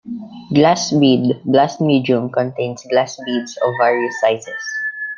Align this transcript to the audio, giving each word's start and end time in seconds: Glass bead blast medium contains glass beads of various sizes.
Glass 0.51 0.89
bead 0.91 1.43
blast 1.45 1.79
medium 1.79 2.31
contains 2.31 2.83
glass 2.89 3.19
beads 3.23 3.55
of 3.63 3.71
various 3.79 4.19
sizes. 4.19 4.63